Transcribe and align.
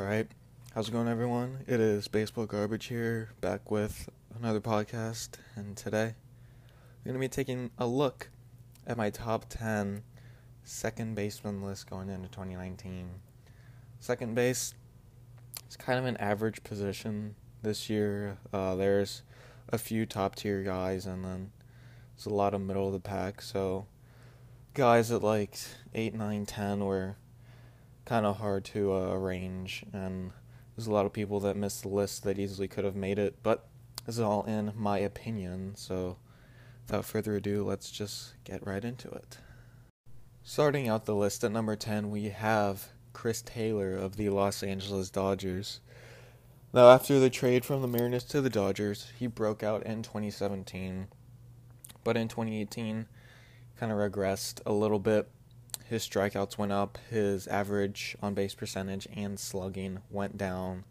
Alright, 0.00 0.28
how's 0.74 0.88
it 0.88 0.92
going, 0.92 1.08
everyone? 1.08 1.58
It 1.66 1.78
is 1.78 2.08
Baseball 2.08 2.46
Garbage 2.46 2.86
here, 2.86 3.32
back 3.42 3.70
with 3.70 4.08
another 4.34 4.58
podcast, 4.58 5.32
and 5.54 5.76
today 5.76 6.14
I'm 6.14 7.04
going 7.04 7.12
to 7.12 7.20
be 7.20 7.28
taking 7.28 7.70
a 7.76 7.86
look 7.86 8.30
at 8.86 8.96
my 8.96 9.10
top 9.10 9.44
10 9.50 10.02
second 10.64 11.16
baseman 11.16 11.62
list 11.62 11.90
going 11.90 12.08
into 12.08 12.30
2019. 12.30 13.10
Second 13.98 14.34
base 14.34 14.72
is 15.68 15.76
kind 15.76 15.98
of 15.98 16.06
an 16.06 16.16
average 16.16 16.64
position 16.64 17.34
this 17.60 17.90
year. 17.90 18.38
Uh, 18.54 18.76
there's 18.76 19.22
a 19.68 19.76
few 19.76 20.06
top 20.06 20.34
tier 20.34 20.62
guys, 20.62 21.04
and 21.04 21.22
then 21.22 21.50
there's 22.16 22.24
a 22.24 22.34
lot 22.34 22.54
of 22.54 22.62
middle 22.62 22.86
of 22.86 22.94
the 22.94 23.00
pack, 23.00 23.42
so 23.42 23.84
guys 24.72 25.12
at 25.12 25.22
like 25.22 25.58
8, 25.94 26.14
9, 26.14 26.46
10 26.46 26.84
were 26.86 27.16
kind 28.10 28.26
of 28.26 28.38
hard 28.38 28.64
to 28.64 28.92
uh, 28.92 29.12
arrange, 29.12 29.84
and 29.92 30.32
there's 30.74 30.88
a 30.88 30.92
lot 30.92 31.06
of 31.06 31.12
people 31.12 31.38
that 31.38 31.56
missed 31.56 31.82
the 31.82 31.88
list 31.88 32.24
that 32.24 32.40
easily 32.40 32.66
could 32.66 32.84
have 32.84 32.96
made 32.96 33.20
it, 33.20 33.36
but 33.44 33.68
this 34.04 34.16
is 34.16 34.20
all 34.20 34.42
in 34.46 34.72
my 34.74 34.98
opinion, 34.98 35.76
so 35.76 36.16
without 36.84 37.04
further 37.04 37.36
ado, 37.36 37.62
let's 37.62 37.88
just 37.88 38.34
get 38.42 38.66
right 38.66 38.84
into 38.84 39.08
it. 39.10 39.38
Starting 40.42 40.88
out 40.88 41.04
the 41.04 41.14
list 41.14 41.44
at 41.44 41.52
number 41.52 41.76
10, 41.76 42.10
we 42.10 42.30
have 42.30 42.88
Chris 43.12 43.42
Taylor 43.42 43.94
of 43.94 44.16
the 44.16 44.28
Los 44.28 44.64
Angeles 44.64 45.08
Dodgers. 45.08 45.78
Now, 46.72 46.90
after 46.90 47.20
the 47.20 47.30
trade 47.30 47.64
from 47.64 47.80
the 47.80 47.86
Mariners 47.86 48.24
to 48.24 48.40
the 48.40 48.50
Dodgers, 48.50 49.12
he 49.20 49.28
broke 49.28 49.62
out 49.62 49.86
in 49.86 50.02
2017, 50.02 51.06
but 52.02 52.16
in 52.16 52.26
2018, 52.26 53.06
kind 53.78 53.92
of 53.92 53.98
regressed 53.98 54.60
a 54.66 54.72
little 54.72 54.98
bit 54.98 55.28
his 55.90 56.08
strikeouts 56.08 56.56
went 56.56 56.70
up, 56.70 56.98
his 57.10 57.48
average 57.48 58.16
on 58.22 58.32
base 58.32 58.54
percentage 58.54 59.08
and 59.16 59.40
slugging 59.40 59.98
went 60.08 60.38
down. 60.38 60.84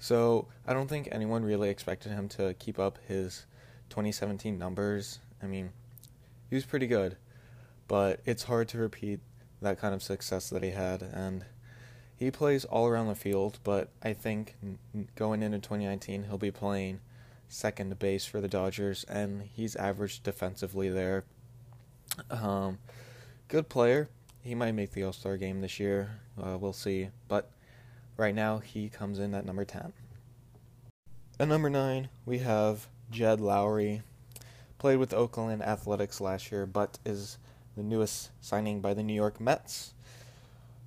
So 0.00 0.48
I 0.66 0.74
don't 0.74 0.88
think 0.88 1.08
anyone 1.12 1.44
really 1.44 1.70
expected 1.70 2.10
him 2.10 2.28
to 2.30 2.54
keep 2.54 2.76
up 2.76 2.98
his 3.06 3.46
2017 3.90 4.58
numbers. 4.58 5.20
I 5.40 5.46
mean, 5.46 5.70
he 6.50 6.56
was 6.56 6.64
pretty 6.64 6.88
good, 6.88 7.16
but 7.86 8.18
it's 8.26 8.42
hard 8.42 8.66
to 8.70 8.78
repeat 8.78 9.20
that 9.62 9.78
kind 9.78 9.94
of 9.94 10.02
success 10.02 10.50
that 10.50 10.64
he 10.64 10.70
had. 10.70 11.00
And 11.00 11.44
he 12.16 12.32
plays 12.32 12.64
all 12.64 12.88
around 12.88 13.06
the 13.06 13.14
field, 13.14 13.60
but 13.62 13.90
I 14.02 14.12
think 14.12 14.56
going 15.14 15.40
into 15.40 15.60
2019, 15.60 16.24
he'll 16.24 16.36
be 16.36 16.50
playing 16.50 16.98
second 17.46 17.96
base 18.00 18.26
for 18.26 18.40
the 18.40 18.48
Dodgers, 18.48 19.04
and 19.04 19.42
he's 19.42 19.76
averaged 19.76 20.24
defensively 20.24 20.88
there. 20.88 21.22
Um, 22.28 22.78
good 23.48 23.68
player. 23.68 24.08
He 24.42 24.54
might 24.54 24.72
make 24.72 24.92
the 24.92 25.04
All 25.04 25.12
Star 25.12 25.36
game 25.36 25.60
this 25.60 25.80
year. 25.80 26.20
Uh, 26.40 26.58
we'll 26.58 26.72
see. 26.72 27.08
But 27.28 27.50
right 28.16 28.34
now, 28.34 28.58
he 28.58 28.88
comes 28.88 29.18
in 29.18 29.34
at 29.34 29.46
number 29.46 29.64
10. 29.64 29.92
At 31.40 31.48
number 31.48 31.70
9, 31.70 32.08
we 32.26 32.38
have 32.38 32.88
Jed 33.10 33.40
Lowrie. 33.40 34.02
Played 34.78 34.98
with 34.98 35.14
Oakland 35.14 35.62
Athletics 35.62 36.20
last 36.20 36.52
year, 36.52 36.66
but 36.66 36.98
is 37.04 37.38
the 37.76 37.82
newest 37.82 38.30
signing 38.40 38.80
by 38.80 38.94
the 38.94 39.02
New 39.02 39.14
York 39.14 39.40
Mets. 39.40 39.94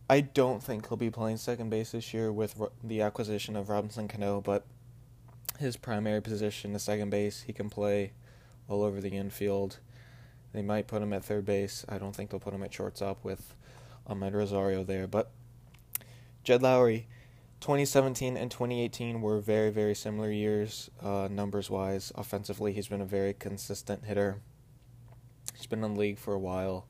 I 0.10 0.22
don't 0.22 0.64
think 0.64 0.88
he'll 0.88 0.98
be 0.98 1.10
playing 1.10 1.38
second 1.38 1.70
base 1.70 1.92
this 1.92 2.14
year 2.14 2.32
with 2.32 2.62
the 2.84 3.02
acquisition 3.02 3.56
of 3.56 3.70
Robinson 3.70 4.08
Cano, 4.08 4.40
but 4.40 4.66
his 5.60 5.76
primary 5.76 6.22
position 6.22 6.76
is 6.76 6.84
second 6.84 7.10
base. 7.10 7.42
He 7.42 7.52
can 7.52 7.70
play 7.70 8.14
all 8.70 8.84
over 8.84 9.02
the 9.02 9.10
infield. 9.10 9.80
They 10.54 10.62
might 10.62 10.88
put 10.88 11.02
him 11.02 11.14
at 11.14 11.24
third 11.24 11.46
base. 11.46 11.86
I 11.88 11.98
don't 11.98 12.16
think 12.16 12.30
they'll 12.30 12.40
put 12.40 12.54
him 12.54 12.64
at 12.64 12.74
shortstop 12.74 13.24
with 13.24 13.56
Amed 14.10 14.34
Rosario 14.34 14.84
there. 14.84 15.08
But 15.08 15.32
Jed 16.44 16.62
Lowrie, 16.62 17.06
2017 17.60 18.38
and 18.38 18.50
2018 18.50 19.22
were 19.22 19.40
very, 19.40 19.70
very 19.70 19.96
similar 19.96 20.32
years, 20.32 20.90
uh, 21.04 21.28
numbers 21.30 21.70
wise. 21.70 22.12
Offensively, 22.16 22.74
he's 22.74 22.88
been 22.88 23.02
a 23.02 23.06
very 23.06 23.34
consistent 23.34 24.06
hitter. 24.06 24.42
He's 25.56 25.66
been 25.66 25.84
in 25.84 25.94
the 25.96 26.00
league 26.00 26.20
for 26.20 26.34
a 26.34 26.40
while, 26.40 26.88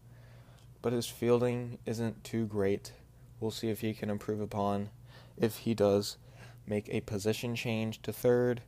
but 0.82 0.94
his 0.94 1.08
fielding 1.08 1.80
isn't 1.86 2.24
too 2.24 2.46
great. 2.46 2.92
We'll 3.40 3.52
see 3.52 3.70
if 3.70 3.82
he 3.82 3.94
can 3.94 4.10
improve 4.10 4.42
upon 4.42 4.90
if 5.38 5.58
he 5.60 5.74
does 5.74 6.18
make 6.66 6.90
a 6.90 7.02
position 7.02 7.56
change 7.56 8.02
to 8.02 8.12
third. 8.12 8.62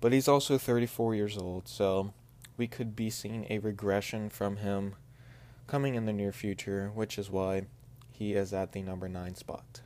But 0.00 0.12
he's 0.12 0.28
also 0.28 0.58
34 0.58 1.14
years 1.14 1.38
old, 1.38 1.68
so 1.68 2.12
we 2.56 2.66
could 2.66 2.94
be 2.94 3.10
seeing 3.10 3.46
a 3.50 3.58
regression 3.58 4.28
from 4.28 4.58
him 4.58 4.94
coming 5.66 5.94
in 5.94 6.06
the 6.06 6.12
near 6.12 6.32
future, 6.32 6.90
which 6.94 7.18
is 7.18 7.30
why 7.30 7.66
he 8.10 8.34
is 8.34 8.52
at 8.52 8.72
the 8.72 8.82
number 8.82 9.08
9 9.08 9.34
spot. 9.34 9.80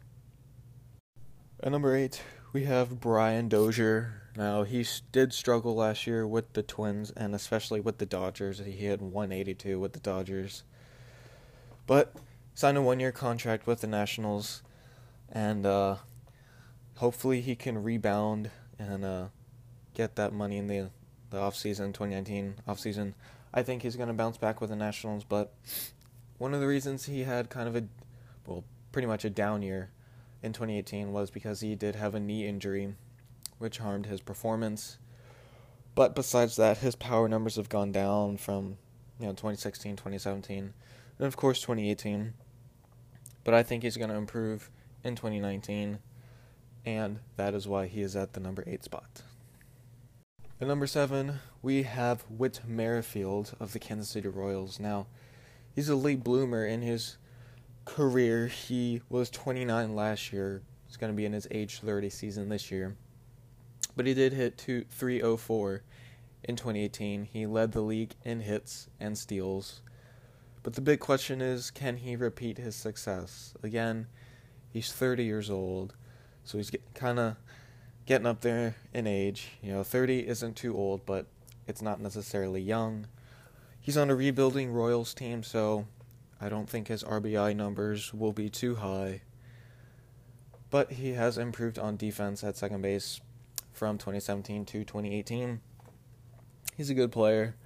At 1.63 1.73
number 1.73 1.97
8, 1.97 2.23
we 2.53 2.65
have 2.65 3.01
Brian 3.01 3.49
Dozier. 3.49 4.23
Now, 4.37 4.63
he 4.63 4.87
did 5.13 5.33
struggle 5.33 5.75
last 5.75 6.07
year 6.07 6.27
with 6.27 6.53
the 6.53 6.63
Twins 6.63 7.11
and 7.11 7.35
especially 7.35 7.81
with 7.81 7.99
the 7.99 8.07
Dodgers. 8.07 8.59
He 8.59 8.87
had 8.87 9.01
182 9.01 9.81
with 9.81 9.93
the 9.93 10.01
Dodgers. 10.01 10.63
But 11.87 12.15
signed 12.55 12.77
a 12.77 12.83
one 12.83 13.01
year 13.01 13.13
contract 13.13 13.67
with 13.67 13.81
the 13.81 13.87
Nationals, 13.87 14.63
and 15.31 15.65
uh, 15.65 15.97
hopefully 16.97 17.41
he 17.41 17.55
can 17.57 17.83
rebound 17.83 18.51
and 18.79 19.05
uh, 19.05 19.27
get 19.95 20.17
that 20.17 20.33
money 20.33 20.59
in 20.59 20.67
the 20.67 20.91
the 21.31 21.39
offseason, 21.39 21.93
2019 21.93 22.57
offseason. 22.67 23.15
I 23.53 23.63
think 23.63 23.83
he's 23.83 23.97
going 23.97 24.09
to 24.09 24.15
bounce 24.15 24.37
back 24.37 24.61
with 24.61 24.71
the 24.71 24.77
Nationals, 24.77 25.25
but 25.25 25.55
one 26.39 26.55
of 26.55 26.61
the 26.61 26.67
reasons 26.67 27.07
he 27.07 27.25
had 27.25 27.51
kind 27.51 27.69
of 27.69 27.77
a, 27.77 27.85
well, 28.47 28.65
pretty 28.93 29.07
much 29.07 29.25
a 29.25 29.31
down 29.31 29.63
year 29.63 29.91
in 30.43 30.53
2018 30.53 31.13
was 31.13 31.31
because 31.31 31.61
he 31.61 31.75
did 31.75 31.97
have 31.97 32.15
a 32.15 32.21
knee 32.21 32.47
injury, 32.47 32.95
which 33.59 33.79
harmed 33.79 34.07
his 34.07 34.21
performance. 34.21 34.99
But 35.95 36.15
besides 36.15 36.57
that, 36.57 36.79
his 36.79 36.95
power 36.95 37.29
numbers 37.29 37.57
have 37.57 37.69
gone 37.69 37.91
down 37.91 38.37
from, 38.37 38.79
you 39.19 39.27
know, 39.27 39.33
2016, 39.33 39.97
2017, 39.97 40.73
and 41.19 41.27
of 41.27 41.37
course 41.37 41.61
2018. 41.61 42.35
But 43.43 43.55
I 43.55 43.63
think 43.63 43.83
he's 43.83 43.97
going 43.97 44.11
to 44.11 44.17
improve 44.17 44.71
in 45.03 45.17
2019, 45.17 45.99
and 46.85 47.19
that 47.37 47.55
is 47.55 47.67
why 47.67 47.87
he 47.87 48.03
is 48.03 48.15
at 48.15 48.35
the 48.35 48.41
number 48.41 48.63
8 48.67 48.85
spot. 48.85 49.23
At 50.61 50.67
number 50.67 50.89
seven, 50.89 51.39
we 51.63 51.85
have 51.85 52.23
Whit 52.23 52.63
Merrifield 52.67 53.55
of 53.61 53.73
the 53.73 53.79
Kansas 53.79 54.09
City 54.09 54.27
Royals. 54.27 54.81
Now, 54.81 55.07
he's 55.73 55.89
a 55.89 55.95
late 55.95 56.25
bloomer 56.25 56.67
in 56.67 56.83
his 56.83 57.17
career. 57.85 58.49
He 58.49 59.03
was 59.09 59.31
29 59.31 59.95
last 59.95 60.33
year. 60.33 60.63
He's 60.85 60.97
going 60.97 61.13
to 61.13 61.17
be 61.17 61.25
in 61.25 61.33
his 61.33 61.47
age 61.53 61.79
30 61.79 62.11
season 62.11 62.49
this 62.49 62.73
year. 62.73 62.97
But 63.95 64.07
he 64.07 64.15
did 64.15 64.33
hit 64.33 64.59
two, 64.59 64.85
304 64.91 65.85
in 66.43 66.57
2018. 66.57 67.29
He 67.33 67.47
led 67.47 67.71
the 67.71 67.81
league 67.81 68.17
in 68.25 68.41
hits 68.41 68.89
and 68.99 69.17
steals. 69.17 69.81
But 70.65 70.73
the 70.73 70.81
big 70.81 70.99
question 70.99 71.41
is 71.41 71.71
can 71.71 71.99
he 71.99 72.17
repeat 72.17 72.59
his 72.59 72.75
success? 72.75 73.55
Again, 73.63 74.09
he's 74.73 74.93
30 74.93 75.23
years 75.23 75.51
old, 75.51 75.95
so 76.43 76.59
he's 76.59 76.73
kind 76.95 77.21
of 77.21 77.37
getting 78.09 78.27
up 78.27 78.41
there 78.41 78.75
in 78.95 79.07
age. 79.07 79.49
You 79.61 79.71
know, 79.71 79.85
30 79.85 80.27
isn't 80.27 80.57
too 80.57 80.75
old, 80.75 81.05
but 81.05 81.27
it's 81.67 81.83
not 81.83 82.01
necessarily 82.01 82.63
young. 82.63 83.07
He's 83.79 83.99
on 83.99 84.09
a 84.09 84.15
rebuilding 84.15 84.73
Royals 84.73 85.13
team, 85.13 85.43
so 85.43 85.87
I 86.41 86.49
don't 86.49 86.71
think 86.71 86.89
his 86.89 87.05
RBI 87.05 87.55
numbers 87.55 88.15
will 88.15 88.33
be 88.33 88.49
too 88.49 88.77
high. 88.77 89.21
But 90.71 90.93
he 90.93 91.13
has 91.13 91.37
improved 91.37 91.79
on 91.79 91.99
defense 91.99 92.43
at 92.43 92.57
second 92.57 92.81
base 92.81 93.21
from 93.75 93.99
2017 93.99 94.65
to 94.65 94.85
2018. 94.85 95.61
He's 96.79 96.89
a 96.89 96.95
good 96.95 97.13
player. 97.13 97.57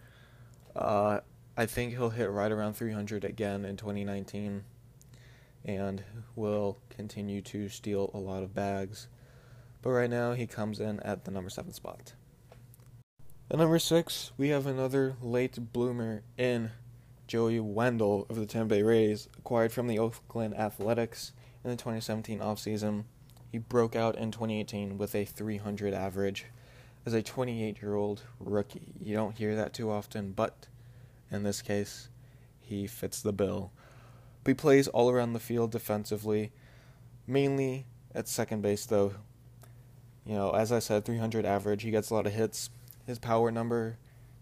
Uh, 0.74 1.20
I 1.56 1.66
think 1.66 1.92
he'll 1.92 2.10
hit 2.10 2.28
right 2.28 2.50
around 2.50 2.74
300 2.74 3.24
again 3.24 3.64
in 3.64 3.76
2019 3.76 4.64
and 5.64 6.02
will 6.34 6.78
continue 6.90 7.42
to 7.42 7.68
steal 7.68 8.10
a 8.12 8.18
lot 8.18 8.42
of 8.42 8.52
bags 8.52 9.06
but 9.82 9.90
right 9.90 10.10
now 10.10 10.32
he 10.32 10.46
comes 10.46 10.80
in 10.80 11.00
at 11.00 11.24
the 11.24 11.30
number 11.30 11.50
seven 11.50 11.72
spot. 11.72 12.14
At 13.50 13.58
number 13.58 13.78
six, 13.78 14.32
we 14.38 14.48
have 14.48 14.66
another 14.66 15.16
late 15.20 15.72
bloomer 15.72 16.22
in 16.38 16.70
Joey 17.26 17.60
Wendle 17.60 18.26
of 18.30 18.36
the 18.36 18.46
Tampa 18.46 18.76
Bay 18.76 18.82
Rays, 18.82 19.28
acquired 19.38 19.72
from 19.72 19.88
the 19.88 19.98
Oakland 19.98 20.56
Athletics 20.56 21.32
in 21.64 21.70
the 21.70 21.76
2017 21.76 22.38
offseason. 22.38 23.04
He 23.50 23.58
broke 23.58 23.94
out 23.94 24.16
in 24.16 24.30
2018 24.30 24.96
with 24.96 25.14
a 25.14 25.24
300 25.24 25.92
average 25.92 26.46
as 27.04 27.12
a 27.12 27.22
28 27.22 27.82
year 27.82 27.94
old 27.94 28.22
rookie. 28.40 28.94
You 29.00 29.14
don't 29.14 29.36
hear 29.36 29.56
that 29.56 29.74
too 29.74 29.90
often, 29.90 30.32
but 30.32 30.68
in 31.30 31.42
this 31.42 31.62
case, 31.62 32.08
he 32.60 32.86
fits 32.86 33.20
the 33.20 33.32
bill. 33.32 33.72
But 34.44 34.50
he 34.50 34.54
plays 34.54 34.88
all 34.88 35.10
around 35.10 35.32
the 35.32 35.40
field 35.40 35.70
defensively, 35.70 36.52
mainly 37.26 37.86
at 38.14 38.28
second 38.28 38.62
base, 38.62 38.86
though, 38.86 39.14
you 40.24 40.34
know, 40.34 40.50
as 40.50 40.72
I 40.72 40.78
said, 40.78 41.04
300 41.04 41.44
average. 41.44 41.82
He 41.82 41.90
gets 41.90 42.10
a 42.10 42.14
lot 42.14 42.26
of 42.26 42.32
hits. 42.32 42.70
His 43.06 43.18
power 43.18 43.50
number 43.50 43.98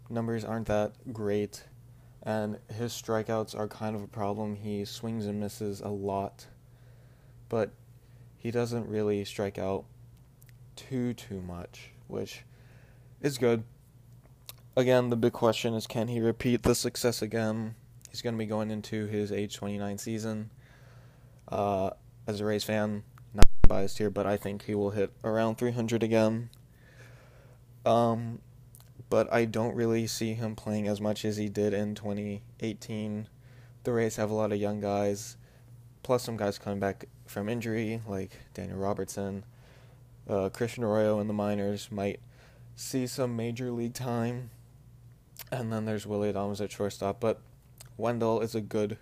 numbers 0.09 0.45
aren't 0.45 0.67
that 0.67 1.13
great, 1.13 1.65
and 2.23 2.59
his 2.73 2.93
strikeouts 2.93 3.59
are 3.59 3.69
kind 3.69 3.95
of 3.97 4.03
a 4.03 4.09
problem. 4.09 4.57
He 4.57 4.85
swings 4.85 5.27
and 5.27 5.41
misses 5.41 5.81
a 5.81 5.89
lot, 5.89 6.47
but 7.49 7.71
he 8.37 8.51
doesn't 8.51 8.89
really 8.89 9.25
strike 9.25 9.59
out 9.59 9.85
too 10.77 11.15
too 11.15 11.41
much, 11.41 11.93
which 12.09 12.43
is 13.21 13.39
good. 13.39 13.63
Again, 14.77 15.11
the 15.11 15.17
big 15.17 15.33
question 15.33 15.75
is 15.75 15.87
can 15.87 16.09
he 16.09 16.21
repeat 16.21 16.63
the 16.63 16.75
success 16.75 17.23
again? 17.23 17.75
He's 18.11 18.23
going 18.23 18.35
to 18.35 18.39
be 18.39 18.47
going 18.47 18.71
into 18.71 19.07
his 19.07 19.31
age 19.31 19.57
29 19.57 19.99
season. 19.99 20.51
Uh, 21.49 21.91
as 22.27 22.41
a 22.41 22.45
Rays 22.45 22.65
fan, 22.65 23.03
biased 23.71 23.99
here, 23.99 24.11
but 24.11 24.27
I 24.27 24.37
think 24.37 24.65
he 24.65 24.75
will 24.75 24.91
hit 24.91 25.13
around 25.23 25.57
300 25.57 26.03
again. 26.03 26.51
Um, 27.87 28.41
but 29.09 29.33
I 29.33 29.45
don't 29.45 29.77
really 29.77 30.09
see 30.09 30.35
him 30.35 30.57
playing 30.57 30.89
as 30.89 31.01
much 31.01 31.25
as 31.25 31.37
he 31.37 31.49
did 31.49 31.73
in 31.73 31.95
2018. 31.95 33.29
The 33.85 33.93
Rays 33.93 34.17
have 34.17 34.29
a 34.29 34.35
lot 34.35 34.51
of 34.51 34.59
young 34.59 34.81
guys, 34.81 35.37
plus 36.03 36.25
some 36.25 36.37
guys 36.37 36.59
coming 36.59 36.81
back 36.81 37.07
from 37.27 37.49
injury, 37.49 38.03
like 38.09 38.33
Daniel 38.55 38.79
Robertson. 38.79 39.45
Uh, 40.29 40.49
Christian 40.49 40.83
Arroyo 40.83 41.21
in 41.21 41.29
the 41.29 41.33
minors 41.33 41.93
might 41.93 42.19
see 42.75 43.07
some 43.07 43.37
major 43.37 43.71
league 43.71 43.95
time. 43.95 44.51
And 45.53 45.73
then 45.73 45.85
there's 45.85 46.09
Willy 46.09 46.33
Adames 46.33 46.61
at 46.61 46.73
shortstop. 46.73 47.21
But 47.21 47.41
Wendle 47.97 48.41
is 48.41 48.57
a 48.57 48.61
good 48.61 48.99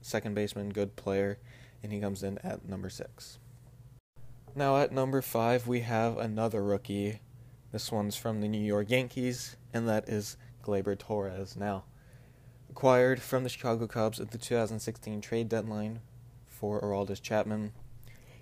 second 0.00 0.34
baseman, 0.34 0.70
good 0.70 0.94
player, 0.94 1.38
and 1.82 1.92
he 1.92 1.98
comes 1.98 2.22
in 2.22 2.38
at 2.38 2.68
number 2.68 2.88
six. 2.88 3.38
Now 4.54 4.76
at 4.76 4.92
number 4.92 5.22
five, 5.22 5.66
we 5.66 5.80
have 5.80 6.18
another 6.18 6.62
rookie. 6.62 7.20
This 7.72 7.90
one's 7.90 8.16
from 8.16 8.42
the 8.42 8.48
New 8.48 8.60
York 8.60 8.90
Yankees, 8.90 9.56
and 9.72 9.88
that 9.88 10.10
is 10.10 10.36
Gleyber 10.62 10.98
Torres. 10.98 11.56
Now, 11.56 11.84
acquired 12.68 13.22
from 13.22 13.44
the 13.44 13.48
Chicago 13.48 13.86
Cubs 13.86 14.20
at 14.20 14.30
the 14.30 14.36
2016 14.36 15.22
trade 15.22 15.48
deadline 15.48 16.00
for 16.46 16.82
Aroldis 16.82 17.22
Chapman. 17.22 17.72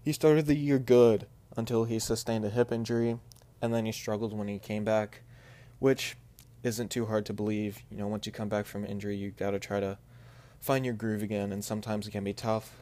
He 0.02 0.12
started 0.12 0.46
the 0.46 0.56
year 0.56 0.80
good 0.80 1.28
until 1.56 1.84
he 1.84 2.00
sustained 2.00 2.44
a 2.44 2.50
hip 2.50 2.72
injury, 2.72 3.20
and 3.62 3.72
then 3.72 3.86
he 3.86 3.92
struggled 3.92 4.36
when 4.36 4.48
he 4.48 4.58
came 4.58 4.82
back, 4.82 5.22
which 5.78 6.16
isn't 6.64 6.90
too 6.90 7.06
hard 7.06 7.24
to 7.26 7.32
believe. 7.32 7.82
You 7.88 7.98
know, 7.98 8.08
once 8.08 8.26
you 8.26 8.32
come 8.32 8.48
back 8.48 8.66
from 8.66 8.84
injury, 8.84 9.14
you 9.14 9.30
got 9.30 9.52
to 9.52 9.60
try 9.60 9.78
to 9.78 9.96
find 10.60 10.84
your 10.84 10.94
groove 10.94 11.22
again, 11.22 11.52
and 11.52 11.64
sometimes 11.64 12.08
it 12.08 12.10
can 12.10 12.24
be 12.24 12.34
tough. 12.34 12.72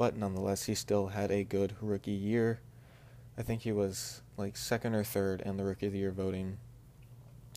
But 0.00 0.16
nonetheless, 0.16 0.64
he 0.64 0.74
still 0.74 1.08
had 1.08 1.30
a 1.30 1.44
good 1.44 1.76
rookie 1.78 2.12
year. 2.12 2.62
I 3.36 3.42
think 3.42 3.60
he 3.60 3.70
was 3.70 4.22
like 4.38 4.56
second 4.56 4.94
or 4.94 5.04
third 5.04 5.42
in 5.42 5.58
the 5.58 5.64
rookie 5.64 5.88
of 5.88 5.92
the 5.92 5.98
year 5.98 6.10
voting, 6.10 6.56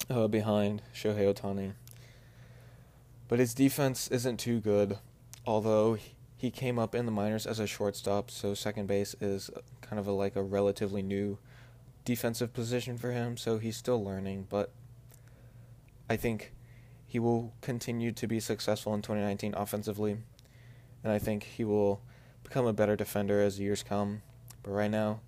uh, 0.09 0.27
behind 0.27 0.81
Shohei 0.93 1.33
Ohtani. 1.33 1.71
But 3.29 3.39
his 3.39 3.53
defense 3.53 4.09
isn't 4.09 4.41
too 4.41 4.59
good, 4.59 4.97
although 5.47 5.97
he 6.35 6.51
came 6.51 6.77
up 6.77 6.93
in 6.93 7.05
the 7.05 7.13
minors 7.13 7.47
as 7.47 7.59
a 7.59 7.65
shortstop, 7.65 8.29
so 8.29 8.53
second 8.53 8.87
base 8.87 9.15
is 9.21 9.49
kind 9.79 9.97
of 9.97 10.05
a, 10.05 10.11
like 10.11 10.35
a 10.35 10.43
relatively 10.43 11.01
new 11.01 11.37
defensive 12.03 12.51
position 12.51 12.97
for 12.97 13.13
him, 13.13 13.37
so 13.37 13.57
he's 13.57 13.77
still 13.77 14.03
learning, 14.03 14.47
but 14.49 14.73
I 16.09 16.17
think 16.17 16.51
he 17.05 17.19
will 17.19 17.53
continue 17.61 18.11
to 18.11 18.27
be 18.27 18.41
successful 18.41 18.93
in 18.93 19.01
2019 19.01 19.53
offensively, 19.55 20.17
and 21.05 21.13
I 21.13 21.19
think 21.19 21.43
he 21.43 21.63
will 21.63 22.01
become 22.53 22.67
a 22.67 22.73
better 22.73 22.95
defender 22.95 23.41
as 23.41 23.57
the 23.57 23.63
years 23.63 23.81
come. 23.81 24.21
But 24.61 24.73
right 24.73 24.91
now, 24.91 25.21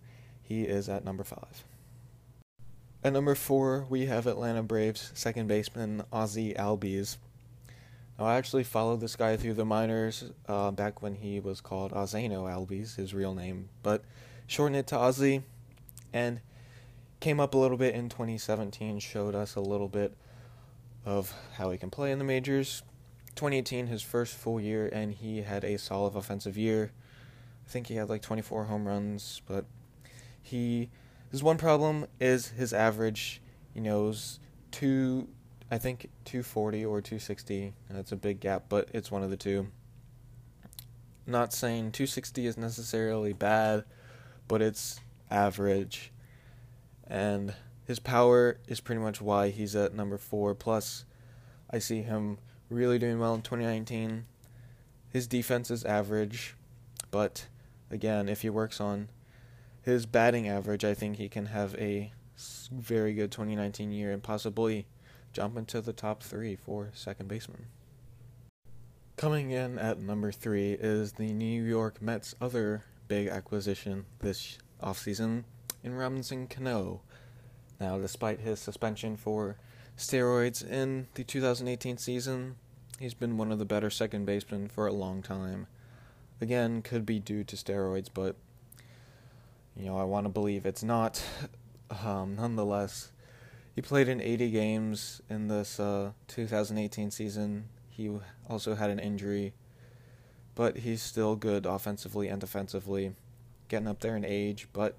he 0.43 0.61
is 0.61 0.87
at 0.87 1.03
number 1.03 1.23
five. 1.23 1.63
At 3.03 3.13
number 3.13 3.33
four, 3.33 3.87
we 3.89 4.05
have 4.05 4.27
Atlanta 4.27 4.61
Braves 4.61 5.09
second 5.15 5.47
baseman 5.47 6.03
Ozzy 6.13 6.55
Albies. 6.55 7.17
Now, 8.19 8.25
I 8.25 8.35
actually 8.35 8.63
followed 8.63 9.01
this 9.01 9.15
guy 9.15 9.37
through 9.37 9.55
the 9.55 9.65
minors 9.65 10.25
uh, 10.47 10.69
back 10.69 11.01
when 11.01 11.15
he 11.15 11.39
was 11.39 11.61
called 11.61 11.93
Ozhaino 11.93 12.43
Albies, 12.43 12.95
his 12.95 13.11
real 13.15 13.33
name, 13.33 13.69
but 13.81 14.03
shortened 14.45 14.75
it 14.75 14.85
to 14.87 14.95
Ozzy, 14.95 15.41
and 16.13 16.41
came 17.21 17.39
up 17.39 17.55
a 17.55 17.57
little 17.57 17.77
bit 17.77 17.95
in 17.95 18.07
2017, 18.07 18.99
showed 18.99 19.33
us 19.33 19.55
a 19.55 19.61
little 19.61 19.89
bit 19.89 20.13
of 21.05 21.33
how 21.55 21.71
he 21.71 21.79
can 21.79 21.89
play 21.89 22.11
in 22.11 22.19
the 22.19 22.23
majors. 22.23 22.83
2018, 23.29 23.87
his 23.87 24.03
first 24.03 24.35
full 24.35 24.61
year, 24.61 24.87
and 24.93 25.11
he 25.11 25.41
had 25.41 25.63
a 25.63 25.79
solid 25.79 26.15
offensive 26.15 26.55
year. 26.55 26.91
I 27.65 27.69
think 27.69 27.87
he 27.87 27.95
had 27.95 28.09
like 28.09 28.21
24 28.21 28.65
home 28.65 28.87
runs, 28.87 29.41
but 29.47 29.65
he 30.41 30.89
his 31.31 31.43
one 31.43 31.57
problem 31.57 32.05
is 32.19 32.49
his 32.49 32.73
average. 32.73 33.41
You 33.73 33.81
know, 33.81 34.13
two, 34.71 35.27
I 35.69 35.77
think 35.77 36.09
240 36.25 36.85
or 36.85 37.01
260. 37.01 37.73
That's 37.89 38.11
a 38.11 38.15
big 38.15 38.39
gap, 38.39 38.65
but 38.69 38.89
it's 38.93 39.11
one 39.11 39.23
of 39.23 39.29
the 39.29 39.37
two. 39.37 39.67
Not 41.27 41.51
saying 41.51 41.91
260 41.91 42.45
is 42.45 42.57
necessarily 42.57 43.33
bad, 43.33 43.83
but 44.47 44.61
it's 44.61 45.01
average, 45.31 46.11
and 47.07 47.53
his 47.85 47.99
power 47.99 48.59
is 48.67 48.79
pretty 48.79 49.01
much 49.01 49.19
why 49.19 49.49
he's 49.49 49.75
at 49.75 49.93
number 49.93 50.17
four. 50.17 50.53
Plus, 50.53 51.03
I 51.69 51.79
see 51.79 52.03
him 52.03 52.37
really 52.69 52.99
doing 52.99 53.19
well 53.19 53.33
in 53.33 53.41
2019. 53.41 54.25
His 55.09 55.27
defense 55.27 55.71
is 55.71 55.83
average, 55.83 56.55
but 57.11 57.47
again, 57.89 58.29
if 58.29 58.41
he 58.41 58.49
works 58.49 58.79
on 58.79 59.09
his 59.81 60.05
batting 60.05 60.47
average, 60.47 60.83
I 60.83 60.93
think 60.93 61.17
he 61.17 61.29
can 61.29 61.47
have 61.47 61.75
a 61.75 62.11
very 62.71 63.13
good 63.13 63.31
2019 63.31 63.91
year 63.91 64.11
and 64.11 64.21
possibly 64.21 64.87
jump 65.31 65.57
into 65.57 65.81
the 65.81 65.93
top 65.93 66.23
three 66.23 66.55
for 66.55 66.89
second 66.93 67.27
baseman. 67.27 67.67
Coming 69.17 69.51
in 69.51 69.79
at 69.79 69.99
number 69.99 70.31
three 70.31 70.73
is 70.73 71.13
the 71.13 71.31
New 71.31 71.63
York 71.63 72.01
Mets' 72.01 72.35
other 72.41 72.83
big 73.07 73.27
acquisition 73.27 74.05
this 74.19 74.57
offseason 74.81 75.43
in 75.83 75.93
Robinson 75.93 76.47
Cano. 76.47 77.01
Now, 77.79 77.97
despite 77.97 78.39
his 78.39 78.59
suspension 78.59 79.15
for 79.15 79.57
steroids 79.97 80.67
in 80.67 81.07
the 81.13 81.23
2018 81.23 81.97
season, 81.97 82.55
he's 82.99 83.13
been 83.13 83.37
one 83.37 83.51
of 83.51 83.59
the 83.59 83.65
better 83.65 83.89
second 83.89 84.25
basemen 84.25 84.67
for 84.67 84.87
a 84.87 84.93
long 84.93 85.21
time. 85.21 85.67
Again, 86.41 86.81
could 86.81 87.05
be 87.05 87.19
due 87.19 87.43
to 87.43 87.55
steroids, 87.55 88.09
but 88.13 88.35
you 89.75 89.85
know, 89.85 89.97
I 89.97 90.03
want 90.03 90.25
to 90.25 90.29
believe 90.29 90.65
it's 90.65 90.83
not. 90.83 91.23
Um, 92.03 92.35
nonetheless, 92.35 93.11
he 93.75 93.81
played 93.81 94.07
in 94.07 94.19
80 94.19 94.49
games 94.49 95.21
in 95.29 95.49
this 95.49 95.79
uh, 95.79 96.13
2018 96.27 97.11
season. 97.11 97.65
He 97.89 98.09
also 98.49 98.73
had 98.73 98.89
an 98.89 98.97
injury, 98.97 99.53
but 100.55 100.77
he's 100.77 101.01
still 101.01 101.35
good 101.35 101.65
offensively 101.65 102.27
and 102.27 102.41
defensively, 102.41 103.13
getting 103.67 103.87
up 103.87 103.99
there 103.99 104.15
in 104.15 104.25
age, 104.25 104.67
but 104.73 104.97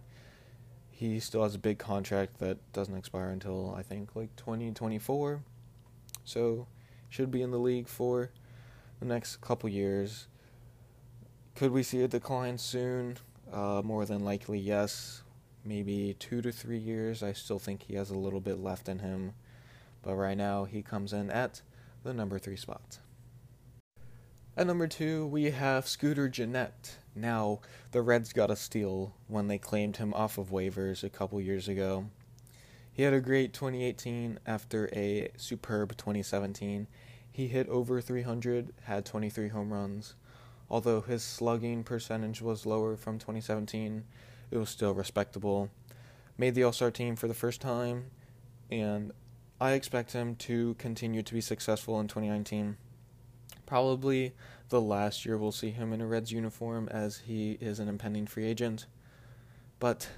he 0.90 1.18
still 1.20 1.42
has 1.42 1.54
a 1.54 1.58
big 1.58 1.78
contract 1.78 2.38
that 2.38 2.58
doesn't 2.72 2.96
expire 2.96 3.30
until 3.30 3.74
I 3.74 3.82
think 3.82 4.14
like 4.14 4.34
2024. 4.36 5.42
So, 6.24 6.66
should 7.08 7.30
be 7.30 7.42
in 7.42 7.50
the 7.50 7.58
league 7.58 7.88
for 7.88 8.30
the 9.00 9.06
next 9.06 9.40
couple 9.40 9.68
years. 9.68 10.26
Could 11.56 11.70
we 11.70 11.82
see 11.82 12.02
a 12.02 12.08
decline 12.08 12.58
soon? 12.58 13.16
Uh, 13.50 13.80
more 13.82 14.04
than 14.04 14.22
likely, 14.22 14.58
yes. 14.58 15.22
Maybe 15.64 16.14
two 16.18 16.42
to 16.42 16.52
three 16.52 16.76
years. 16.76 17.22
I 17.22 17.32
still 17.32 17.58
think 17.58 17.84
he 17.84 17.94
has 17.94 18.10
a 18.10 18.18
little 18.18 18.40
bit 18.40 18.58
left 18.58 18.90
in 18.90 18.98
him. 18.98 19.32
But 20.02 20.16
right 20.16 20.36
now, 20.36 20.64
he 20.64 20.82
comes 20.82 21.14
in 21.14 21.30
at 21.30 21.62
the 22.04 22.12
number 22.12 22.38
three 22.38 22.56
spot. 22.56 22.98
At 24.54 24.66
number 24.66 24.86
two, 24.86 25.26
we 25.26 25.44
have 25.44 25.88
Scooter 25.88 26.28
Gennett. 26.28 26.98
Now, 27.14 27.60
the 27.90 28.02
Reds 28.02 28.34
got 28.34 28.50
a 28.50 28.56
steal 28.56 29.14
when 29.26 29.48
they 29.48 29.56
claimed 29.56 29.96
him 29.96 30.12
off 30.12 30.36
of 30.36 30.50
waivers 30.50 31.02
a 31.02 31.08
couple 31.08 31.40
years 31.40 31.68
ago. 31.68 32.10
He 32.92 33.02
had 33.02 33.14
a 33.14 33.20
great 33.20 33.54
2018 33.54 34.40
after 34.46 34.90
a 34.92 35.30
superb 35.38 35.96
2017. 35.96 36.86
He 37.32 37.48
hit 37.48 37.66
over 37.70 38.02
300, 38.02 38.74
had 38.82 39.06
23 39.06 39.48
home 39.48 39.72
runs. 39.72 40.16
Although 40.68 41.02
his 41.02 41.22
slugging 41.22 41.84
percentage 41.84 42.42
was 42.42 42.66
lower 42.66 42.96
from 42.96 43.18
2017, 43.18 44.04
it 44.50 44.58
was 44.58 44.68
still 44.68 44.94
respectable. 44.94 45.70
Made 46.36 46.54
the 46.54 46.64
All 46.64 46.72
Star 46.72 46.90
team 46.90 47.16
for 47.16 47.28
the 47.28 47.34
first 47.34 47.60
time, 47.60 48.06
and 48.70 49.12
I 49.60 49.72
expect 49.72 50.12
him 50.12 50.34
to 50.36 50.74
continue 50.74 51.22
to 51.22 51.34
be 51.34 51.40
successful 51.40 51.98
in 52.00 52.08
2019 52.08 52.76
probably 53.66 54.32
the 54.68 54.80
last 54.80 55.26
year 55.26 55.36
we'll 55.36 55.52
see 55.52 55.70
him 55.70 55.92
in 55.92 56.00
a 56.00 56.06
Reds 56.06 56.32
uniform 56.32 56.88
as 56.90 57.18
he 57.18 57.58
is 57.60 57.78
an 57.78 57.88
impending 57.88 58.26
free 58.26 58.46
agent. 58.46 58.86
But 59.78 60.08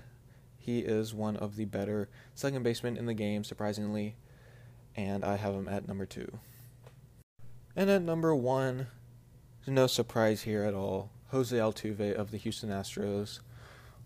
he 0.57 0.81
is 0.81 1.14
one 1.14 1.37
of 1.37 1.57
the 1.57 1.64
better 1.64 2.09
second 2.35 2.62
basemen 2.62 2.97
in 2.97 3.07
the 3.07 3.14
game, 3.14 3.43
surprisingly, 3.43 4.17
and 4.95 5.25
I 5.25 5.37
have 5.37 5.55
him 5.55 5.69
at 5.69 5.88
number 5.88 6.07
two. 6.07 6.38
And 7.75 7.90
at 7.90 8.02
number 8.02 8.35
one, 8.35 8.88
no 9.69 9.87
surprise 9.87 10.43
here 10.43 10.65
at 10.65 10.75
all, 10.75 11.11
Jose 11.29 11.57
Altuve 11.57 12.15
of 12.15 12.31
the 12.31 12.39
Houston 12.39 12.71
Astros. 12.71 13.41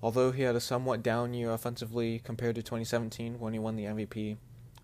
Although 0.02 0.33
he 0.33 0.42
had 0.42 0.57
a 0.57 0.61
somewhat 0.61 1.02
down 1.02 1.33
year 1.35 1.52
offensively 1.52 2.19
compared 2.19 2.57
to 2.57 2.62
2017 2.62 3.38
when 3.38 3.52
he 3.52 3.59
won 3.59 3.76
the 3.76 3.85
MVP, 3.85 4.37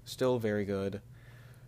still 0.05 0.39
very 0.39 0.65
good. 0.65 1.01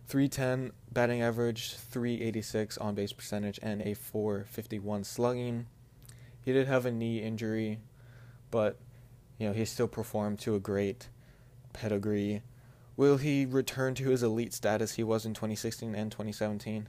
310 0.07 0.71
batting 0.91 1.21
average, 1.21 1.75
386 1.75 2.77
on 2.77 2.95
base 2.95 3.13
percentage, 3.13 3.59
and 3.61 3.81
a 3.81 3.93
451 3.93 5.03
slugging. 5.03 5.67
He 6.43 6.53
did 6.53 6.67
have 6.67 6.85
a 6.85 6.91
knee 6.91 7.21
injury, 7.21 7.79
but 8.49 8.77
you 9.37 9.47
know 9.47 9.53
he 9.53 9.65
still 9.65 9.87
performed 9.87 10.39
to 10.39 10.55
a 10.55 10.59
great 10.59 11.09
pedigree. 11.73 12.41
Will 12.97 13.17
he 13.17 13.45
return 13.45 13.95
to 13.95 14.09
his 14.09 14.23
elite 14.23 14.53
status 14.53 14.95
he 14.95 15.03
was 15.03 15.25
in 15.25 15.33
2016 15.33 15.95
and 15.95 16.11
2017? 16.11 16.87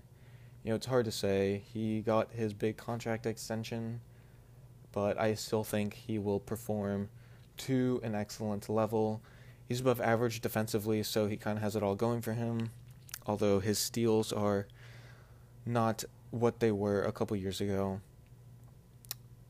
You 0.62 0.70
know, 0.70 0.76
it's 0.76 0.86
hard 0.86 1.04
to 1.06 1.10
say. 1.12 1.62
He 1.72 2.00
got 2.00 2.32
his 2.32 2.54
big 2.54 2.76
contract 2.76 3.26
extension, 3.26 4.00
but 4.92 5.18
I 5.18 5.34
still 5.34 5.64
think 5.64 5.94
he 5.94 6.18
will 6.18 6.40
perform 6.40 7.08
to 7.58 8.00
an 8.04 8.14
excellent 8.14 8.68
level. 8.68 9.22
He's 9.66 9.80
above 9.80 10.00
average 10.00 10.40
defensively, 10.40 11.02
so 11.02 11.26
he 11.26 11.36
kind 11.36 11.58
of 11.58 11.62
has 11.62 11.74
it 11.74 11.82
all 11.82 11.94
going 11.94 12.20
for 12.20 12.34
him. 12.34 12.70
Although 13.26 13.60
his 13.60 13.78
steals 13.78 14.32
are 14.32 14.66
not 15.64 16.04
what 16.30 16.60
they 16.60 16.72
were 16.72 17.02
a 17.02 17.12
couple 17.12 17.36
years 17.36 17.60
ago. 17.60 18.00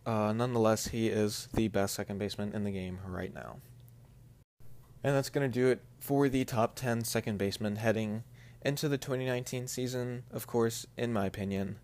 Uh, 0.04 0.32
nonetheless, 0.32 0.88
he 0.88 1.08
is 1.08 1.48
the 1.54 1.68
best 1.68 1.94
second 1.94 2.18
baseman 2.18 2.52
in 2.52 2.64
the 2.64 2.72
game 2.72 2.98
right 3.06 3.32
now. 3.34 3.58
And 5.04 5.14
that's 5.14 5.30
going 5.30 5.48
to 5.50 5.52
do 5.52 5.68
it 5.68 5.80
for 6.00 6.28
the 6.28 6.44
top 6.44 6.74
10 6.74 7.04
second 7.04 7.38
basemen 7.38 7.76
heading 7.76 8.24
into 8.64 8.88
the 8.88 8.98
2019 8.98 9.66
season, 9.68 10.24
of 10.30 10.46
course, 10.46 10.86
in 10.96 11.12
my 11.12 11.26
opinion. 11.26 11.78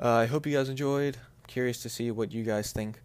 Uh, 0.00 0.10
I 0.10 0.26
hope 0.26 0.46
you 0.46 0.56
guys 0.56 0.68
enjoyed. 0.68 1.16
I'm 1.16 1.46
curious 1.46 1.82
to 1.82 1.88
see 1.88 2.10
what 2.10 2.32
you 2.32 2.44
guys 2.44 2.72
think 2.72 3.00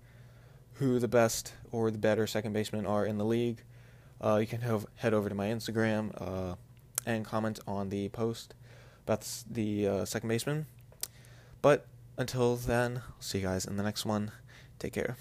who 0.76 1.00
the 1.00 1.08
best 1.08 1.54
or 1.72 1.92
the 1.92 1.98
better 1.98 2.26
second 2.28 2.54
basemen 2.54 2.86
are 2.86 3.06
in 3.06 3.18
the 3.18 3.26
league. 3.26 3.64
Uh, 4.22 4.38
you 4.38 4.48
can 4.48 4.62
head 4.96 5.14
over 5.14 5.30
to 5.30 5.36
my 5.36 5.48
Instagram 5.48 6.12
uh, 6.20 6.56
and 7.06 7.26
comment 7.26 7.60
on 7.68 7.90
the 7.90 8.10
post 8.10 8.54
about 9.06 9.28
the 9.50 9.88
uh, 9.88 10.06
second 10.06 10.30
baseman. 10.30 10.66
But 11.62 11.86
until 12.18 12.56
then, 12.56 13.02
see 13.20 13.40
you 13.40 13.46
guys 13.46 13.66
in 13.66 13.78
the 13.78 13.84
next 13.84 14.06
one. 14.06 14.32
Take 14.80 14.94
care. 14.94 15.16